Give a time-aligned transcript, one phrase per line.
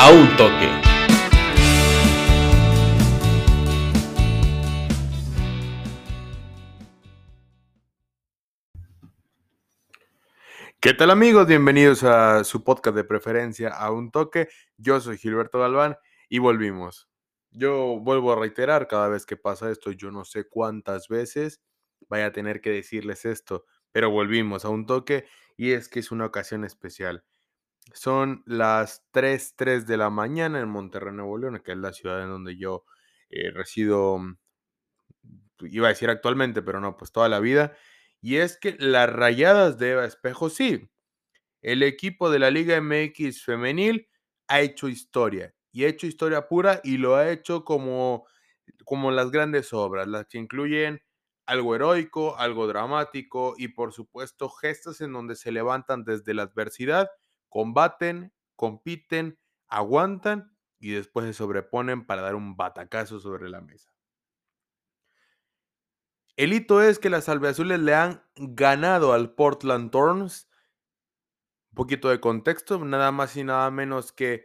[0.00, 0.68] a un toque.
[10.78, 11.48] ¿Qué tal amigos?
[11.48, 14.48] Bienvenidos a su podcast de preferencia a un toque.
[14.76, 15.96] Yo soy Gilberto Galván
[16.28, 17.08] y volvimos.
[17.50, 21.60] Yo vuelvo a reiterar cada vez que pasa esto, yo no sé cuántas veces
[22.08, 26.12] vaya a tener que decirles esto, pero volvimos a un toque y es que es
[26.12, 27.24] una ocasión especial.
[27.92, 32.22] Son las 3, 3 de la mañana en Monterrey, Nuevo León, que es la ciudad
[32.22, 32.84] en donde yo
[33.30, 34.36] eh, resido, mm,
[35.62, 37.76] iba a decir actualmente, pero no, pues toda la vida.
[38.20, 40.90] Y es que las rayadas de Eva Espejo, sí,
[41.62, 44.08] el equipo de la Liga MX femenil
[44.48, 48.26] ha hecho historia y ha hecho historia pura y lo ha hecho como,
[48.84, 51.02] como las grandes obras, las que incluyen
[51.46, 57.10] algo heroico, algo dramático y por supuesto gestos en donde se levantan desde la adversidad,
[57.48, 63.92] combaten, compiten, aguantan y después se sobreponen para dar un batacazo sobre la mesa.
[66.36, 70.48] El hito es que las albiazules le han ganado al Portland Thorns.
[71.72, 74.44] Un poquito de contexto, nada más y nada menos que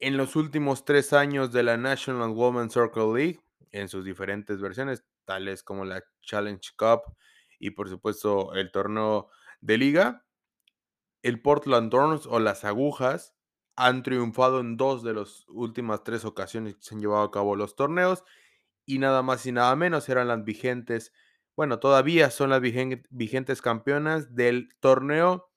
[0.00, 5.04] en los últimos tres años de la National Women's Circle League, en sus diferentes versiones,
[5.24, 7.02] tales como la Challenge Cup
[7.58, 10.25] y por supuesto el torneo de liga,
[11.26, 13.34] el Portland Thorns o las agujas
[13.74, 17.56] han triunfado en dos de las últimas tres ocasiones que se han llevado a cabo
[17.56, 18.22] los torneos
[18.86, 21.12] y nada más y nada menos eran las vigentes,
[21.56, 25.50] bueno, todavía son las vigentes campeonas del torneo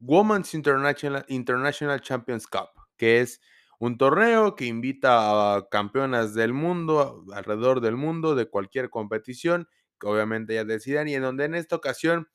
[0.00, 3.40] Women's International, International Champions Cup, que es
[3.78, 9.68] un torneo que invita a campeonas del mundo, alrededor del mundo, de cualquier competición,
[10.00, 12.28] que obviamente ya decidan, y en donde en esta ocasión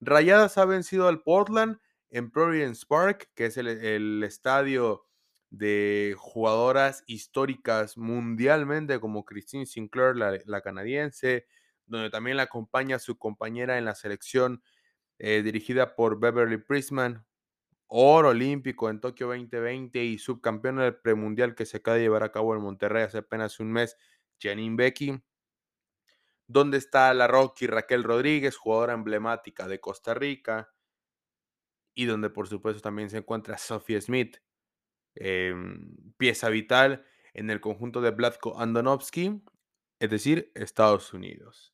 [0.00, 1.78] Rayadas ha vencido al Portland
[2.14, 5.04] en Providence Park, que es el, estadio
[5.50, 11.48] de jugadoras históricas mundialmente como Christine Sinclair, la, canadiense,
[11.86, 14.62] donde también la acompaña su compañera en la selección
[15.18, 17.26] eh, dirigida por Beverly Prisman,
[17.88, 22.30] oro olímpico en Tokio 2020 y subcampeona del premundial que se acaba de llevar a
[22.30, 23.96] cabo en Monterrey hace apenas un mes,
[24.40, 25.20] Janine Becky.
[26.46, 30.74] Donde está la Rocky Raquel Rodríguez, jugadora emblemática de Costa Rica.
[31.94, 34.38] Y donde por supuesto también se encuentra Sophie Smith,
[35.16, 39.42] Em, pieza vital en el conjunto de Vladko Andonovsky,
[40.00, 41.72] es decir, Estados Unidos.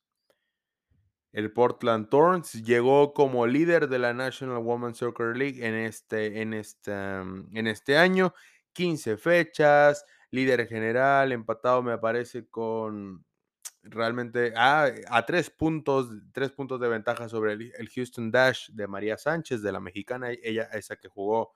[1.31, 6.53] El Portland Thorns llegó como líder de la National Women's Soccer League en este, en
[6.53, 8.33] este, en este año.
[8.73, 13.25] 15 fechas, líder general, empatado me parece con
[13.83, 18.87] realmente ah, a tres puntos, tres puntos de ventaja sobre el, el, Houston Dash de
[18.87, 21.53] María Sánchez, de la mexicana, ella esa que jugó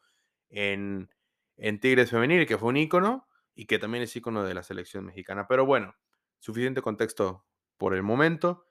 [0.49, 1.09] en,
[1.57, 5.05] en Tigres Femenil, que fue un ícono y que también es ícono de la selección
[5.05, 5.47] mexicana.
[5.47, 5.95] Pero bueno,
[6.39, 7.45] suficiente contexto
[7.77, 8.67] por el momento.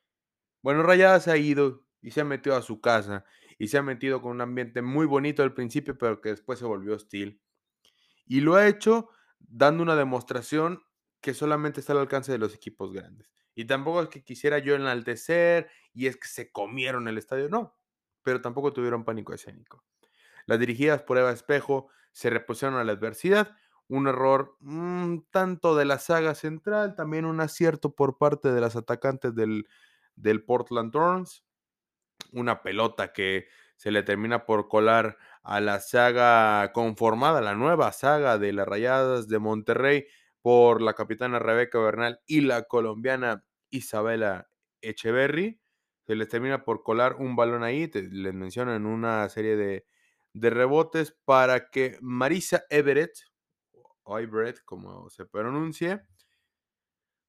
[0.63, 3.25] Bueno, Rayada se ha ido y se ha metido a su casa
[3.59, 6.65] y se ha metido con un ambiente muy bonito al principio, pero que después se
[6.65, 7.41] volvió hostil.
[8.27, 10.83] Y lo ha hecho dando una demostración
[11.21, 13.31] que solamente está al alcance de los equipos grandes.
[13.55, 17.77] Y tampoco es que quisiera yo enaltecer y es que se comieron el estadio, no,
[18.23, 19.85] pero tampoco tuvieron pánico escénico.
[20.47, 23.57] Las dirigidas por Eva Espejo se repusieron a la adversidad.
[23.87, 28.77] Un error mm, tanto de la saga central, también un acierto por parte de las
[28.77, 29.69] atacantes del,
[30.17, 31.45] del Portland Thorns.
[32.33, 38.39] Una pelota que se le termina por colar a la saga conformada, la nueva saga
[38.39, 40.07] de las Rayadas de Monterrey
[40.45, 44.51] por la capitana Rebeca Bernal y la colombiana Isabela
[44.83, 45.59] Echeverry.
[46.07, 49.87] Se les termina por colar un balón ahí, les menciono en una serie de,
[50.35, 53.13] de rebotes para que Marisa Everett,
[54.03, 56.03] o Everett, como se pronuncie,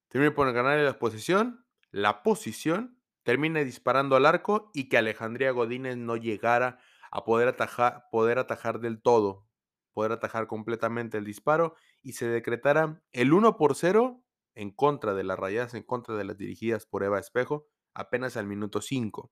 [0.09, 5.95] termine por ganar la posición, la posición, termine disparando al arco y que Alejandría Godínez
[5.95, 6.79] no llegara
[7.11, 9.47] a poder atajar, poder atajar del todo,
[9.95, 15.23] poder atajar completamente el disparo y se decretara el 1 por 0 en contra de
[15.23, 19.31] las rayadas, en contra de las dirigidas por Eva Espejo, apenas al minuto 5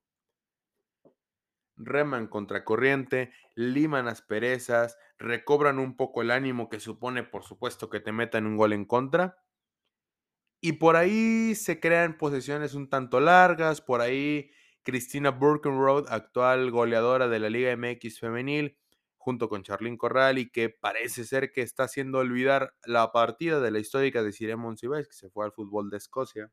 [1.76, 8.12] reman contracorriente, liman asperezas, recobran un poco el ánimo que supone, por supuesto, que te
[8.12, 9.38] metan un gol en contra.
[10.60, 14.50] Y por ahí se crean posesiones un tanto largas, por ahí
[14.82, 18.78] Cristina Burkenroad, actual goleadora de la Liga MX femenil,
[19.24, 23.70] junto con Charlene Corral, y que parece ser que está haciendo olvidar la partida de
[23.70, 26.52] la histórica de Cire Monsiváis, que se fue al fútbol de Escocia.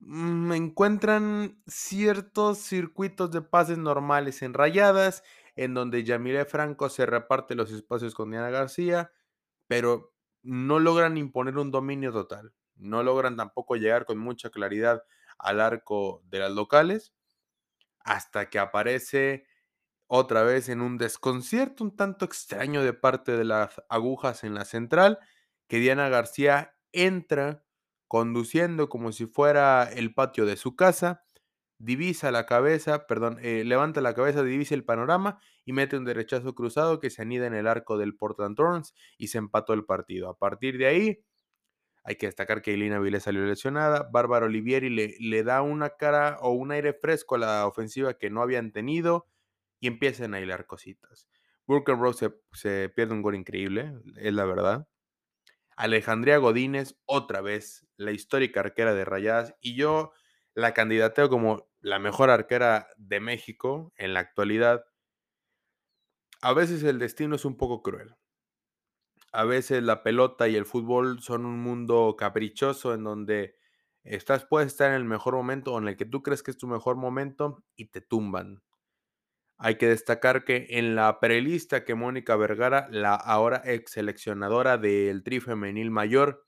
[0.00, 5.22] Mm, encuentran ciertos circuitos de pases normales en rayadas.
[5.56, 9.12] en donde Yamile Franco se reparte los espacios con Diana García,
[9.68, 12.54] pero no logran imponer un dominio total.
[12.76, 15.04] No logran tampoco llegar con mucha claridad
[15.38, 17.14] al arco de las locales,
[18.00, 19.46] hasta que aparece
[20.16, 24.64] otra vez en un desconcierto un tanto extraño de parte de las agujas en la
[24.64, 25.18] central,
[25.66, 27.64] que Diana García entra
[28.06, 31.24] conduciendo como si fuera el patio de su casa,
[31.78, 36.54] divisa la cabeza, perdón, eh, levanta la cabeza, divisa el panorama y mete un derechazo
[36.54, 40.30] cruzado que se anida en el arco del Portland Thorns y se empató el partido.
[40.30, 41.24] A partir de ahí,
[42.04, 44.08] hay que destacar que Elina Vilés salió lesionada.
[44.12, 48.30] Bárbara Olivieri le, le, da una cara o un aire fresco a la ofensiva que
[48.30, 49.26] no habían tenido
[49.80, 51.28] y empiezan a hilar cositas.
[51.66, 54.88] Burke Rose se, se, pierde un gol increíble, es la verdad.
[55.76, 59.54] Alejandría Godínez, otra vez, la histórica arquera de Rayadas.
[59.60, 60.12] Y yo
[60.54, 64.84] la candidateo como la mejor arquera de México en la actualidad.
[66.42, 68.14] A veces el destino es un poco cruel
[69.34, 73.56] a veces la pelota y el fútbol son un mundo caprichoso en donde
[74.04, 76.56] estás, puedes estar en el mejor momento o en el que tú crees que es
[76.56, 78.62] tu mejor momento y te tumban.
[79.58, 85.22] Hay que destacar que en la prelista que Mónica Vergara, la ahora ex seleccionadora del
[85.22, 86.44] Tri Femenil Mayor,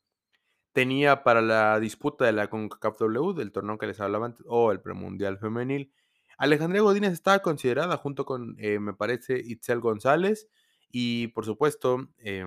[0.73, 4.73] tenía para la disputa de la CONCACAF W, del torneo que les hablaba antes, o
[4.73, 5.93] el premundial femenil,
[6.39, 10.49] Alejandría Godínez estaba considerada junto con, eh, me parece, Itzel González,
[10.91, 12.45] y por supuesto, eh,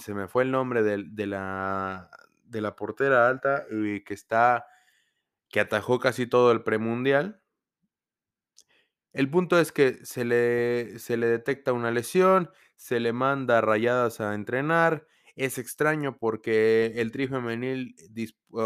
[0.00, 2.10] se me fue el nombre de, de, la,
[2.44, 4.66] de la portera alta eh, que está,
[5.50, 7.42] que atajó casi todo el premundial.
[9.16, 14.20] El punto es que se le, se le detecta una lesión, se le manda rayadas
[14.20, 15.06] a entrenar.
[15.36, 17.96] Es extraño porque el tri femenil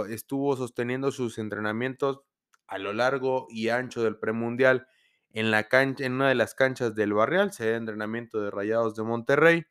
[0.09, 2.23] estuvo sosteniendo sus entrenamientos
[2.67, 4.89] a lo largo y ancho del premundial
[5.31, 8.97] en, la cancha, en una de las canchas del Barrial, se da entrenamiento de Rayados
[8.97, 9.63] de Monterrey.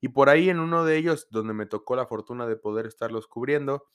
[0.00, 3.28] Y por ahí en uno de ellos, donde me tocó la fortuna de poder estarlos
[3.28, 3.86] cubriendo,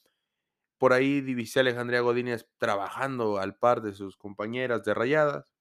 [0.78, 5.55] por ahí divisé a Alejandría Godínez trabajando al par de sus compañeras de Rayadas.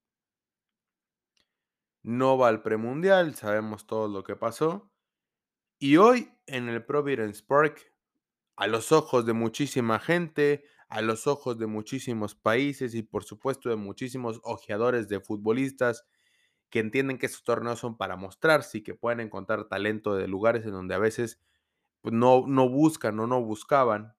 [2.05, 4.91] No va al premundial, sabemos todo lo que pasó.
[5.79, 7.93] Y hoy en el Providence Park,
[8.55, 13.69] a los ojos de muchísima gente, a los ojos de muchísimos países y por supuesto
[13.69, 16.05] de muchísimos ojeadores de futbolistas
[16.69, 20.65] que entienden que estos torneos son para mostrarse y que pueden encontrar talento de lugares
[20.65, 21.41] en donde a veces
[22.01, 24.14] pues, no, no buscan o no buscaban.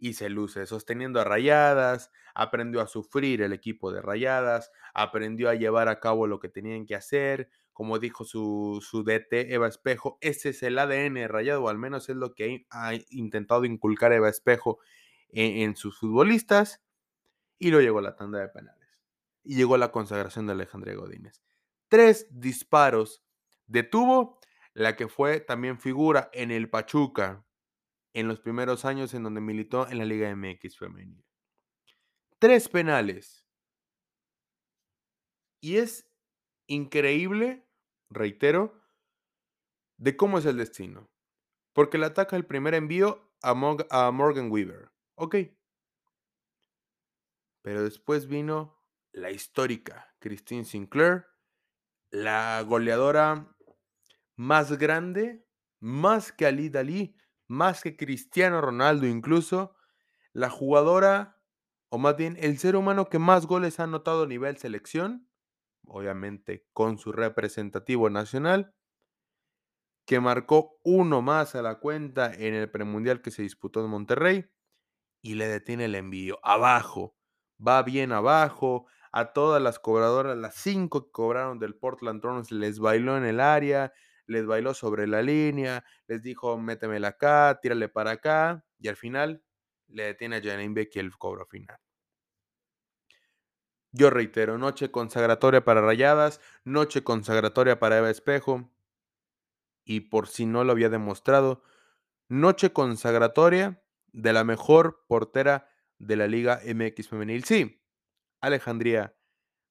[0.00, 5.54] Y se luce sosteniendo a rayadas, aprendió a sufrir el equipo de rayadas, aprendió a
[5.54, 10.18] llevar a cabo lo que tenían que hacer, como dijo su, su DT Eva Espejo,
[10.20, 14.28] ese es el ADN rayado, o al menos es lo que ha intentado inculcar Eva
[14.28, 14.78] Espejo
[15.28, 16.82] en, en sus futbolistas,
[17.58, 18.88] y luego llegó la tanda de penales.
[19.44, 21.42] Y llegó la consagración de Alejandría Godínez.
[21.88, 23.22] Tres disparos
[23.66, 24.38] detuvo
[24.74, 27.44] la que fue también figura en el Pachuca
[28.14, 31.24] en los primeros años en donde militó en la Liga MX femenil.
[32.38, 33.46] Tres penales.
[35.60, 36.10] Y es
[36.66, 37.68] increíble,
[38.08, 38.80] reitero,
[39.98, 41.10] de cómo es el destino.
[41.74, 44.90] Porque le ataca el primer envío a, Morgan Weaver.
[45.16, 45.36] Ok.
[47.62, 48.78] Pero después vino
[49.12, 51.26] la histórica Christine Sinclair,
[52.10, 53.54] la goleadora
[54.36, 55.46] más grande,
[55.80, 57.14] más que Ali Dalí,
[57.50, 59.74] más que Cristiano Ronaldo incluso,
[60.32, 61.42] la jugadora,
[61.88, 65.28] o más bien el ser humano que más goles ha anotado a nivel selección,
[65.84, 68.72] obviamente con su representativo nacional,
[70.06, 74.48] que marcó uno más a la cuenta en el premundial que se disputó en Monterrey
[75.20, 77.16] y le detiene el envío abajo,
[77.66, 82.78] va bien abajo, a todas las cobradoras, las cinco que cobraron del Portland Thorns, les
[82.78, 83.92] bailó en el área,
[84.30, 89.42] les bailó sobre la línea, les dijo, métemela acá, tírale para acá, y al final
[89.88, 91.78] le detiene a Janine Becky el cobro final.
[93.92, 98.70] Yo reitero, noche consagratoria para Rayadas, noche consagratoria para Eva Espejo,
[99.84, 101.64] y por si no lo había demostrado,
[102.28, 103.82] noche consagratoria
[104.12, 105.68] de la mejor portera
[105.98, 107.42] de la Liga MX Femenil.
[107.42, 107.82] Sí,
[108.40, 109.16] Alejandría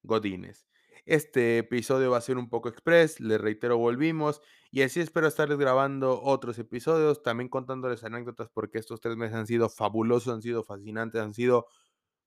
[0.03, 0.68] Godínez.
[1.09, 5.57] Este episodio va a ser un poco express, les reitero, volvimos y así espero estarles
[5.57, 10.63] grabando otros episodios, también contándoles anécdotas porque estos tres meses han sido fabulosos, han sido
[10.63, 11.65] fascinantes, han sido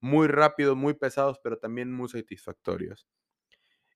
[0.00, 3.06] muy rápidos, muy pesados, pero también muy satisfactorios.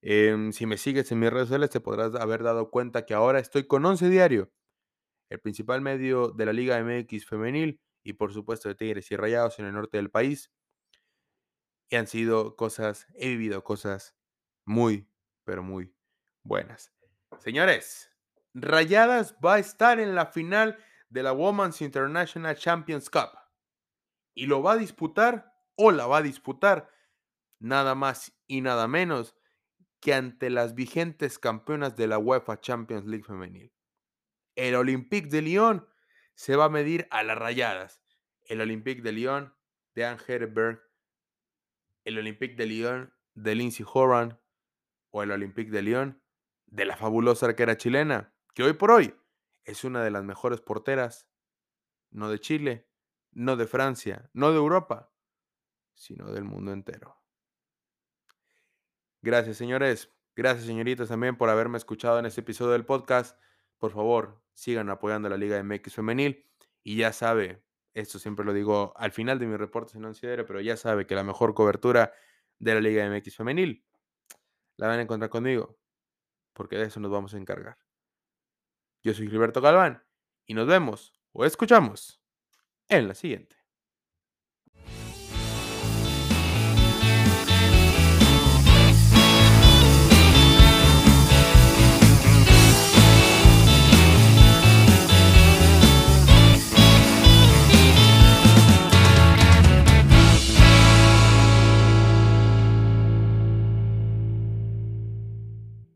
[0.03, 3.41] Eh, si me sigues en mis redes sociales te podrás haber dado cuenta que ahora
[3.41, 4.53] estoy con 11 Diario,
[5.31, 9.59] el principal medio de la Liga MX femenil y por supuesto de Tigres y Rayados
[9.59, 10.53] en el norte del país.
[11.91, 14.17] Y han sido cosas, he vivido cosas
[14.67, 15.09] muy,
[15.45, 15.95] pero muy
[16.43, 16.93] buenas.
[17.39, 18.11] Señores,
[18.53, 23.31] Rayadas va a estar en la final de la Women's International Champions Cup
[24.35, 26.91] y lo va a disputar o la va a disputar
[27.59, 29.37] nada más y nada menos
[30.01, 33.73] que ante las vigentes campeonas de la UEFA Champions League femenil.
[34.57, 35.89] El Olympique de Lyon
[36.35, 38.03] se va a medir a las rayadas.
[38.45, 39.55] El Olympique de Lyon
[39.95, 40.83] de Anne Herberg,
[42.05, 44.39] el Olympique de Lyon de Lindsay Horan
[45.11, 46.23] o el Olympique de Lyon
[46.67, 49.15] de la fabulosa arquera chilena, que hoy por hoy
[49.65, 51.29] es una de las mejores porteras,
[52.11, 52.89] no de Chile,
[53.33, 55.13] no de Francia, no de Europa,
[55.95, 57.21] sino del mundo entero.
[59.23, 60.13] Gracias, señores.
[60.37, 63.41] Gracias, señoritas, también por haberme escuchado en este episodio del podcast.
[63.79, 66.47] Por favor, sigan apoyando a la Liga MX Femenil.
[66.83, 70.77] Y ya sabe, esto siempre lo digo al final de mi reporte financiero, pero ya
[70.77, 72.13] sabe que la mejor cobertura
[72.59, 73.86] de la Liga MX Femenil
[74.77, 75.79] la van a encontrar conmigo,
[76.53, 77.79] porque de eso nos vamos a encargar.
[79.03, 80.05] Yo soy Gilberto Galván
[80.47, 82.21] y nos vemos o escuchamos
[82.89, 83.56] en la siguiente.